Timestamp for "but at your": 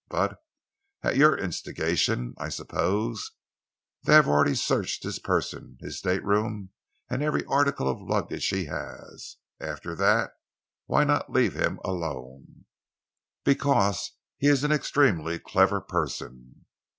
0.09-1.37